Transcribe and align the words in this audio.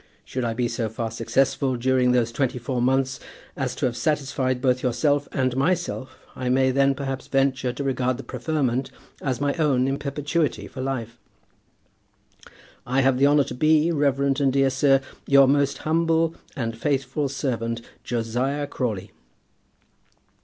Should 0.25 0.43
I 0.43 0.55
be 0.55 0.67
so 0.67 0.89
far 0.89 1.11
successful 1.11 1.75
during 1.75 2.11
those 2.11 2.31
twenty 2.31 2.57
four 2.57 2.81
months 2.81 3.19
as 3.55 3.75
to 3.75 3.85
have 3.85 3.95
satisfied 3.95 4.59
both 4.59 4.81
yourself 4.81 5.27
and 5.31 5.55
myself, 5.55 6.17
I 6.35 6.49
may 6.49 6.71
then 6.71 6.95
perhaps 6.95 7.27
venture 7.27 7.71
to 7.71 7.83
regard 7.83 8.17
the 8.17 8.23
preferment 8.23 8.89
as 9.21 9.39
my 9.39 9.53
own 9.57 9.87
in 9.87 9.99
perpetuity 9.99 10.65
for 10.65 10.81
life. 10.81 11.19
I 12.83 13.01
have 13.01 13.19
the 13.19 13.27
honour 13.27 13.43
to 13.43 13.53
be, 13.53 13.91
reverend 13.91 14.41
and 14.41 14.51
dear 14.51 14.71
sir, 14.71 15.01
Your 15.27 15.47
most 15.47 15.77
humble 15.77 16.33
and 16.55 16.75
faithful 16.75 17.29
servant, 17.29 17.83
JOSIAH 18.03 18.69
CRAWLEY. 18.71 19.11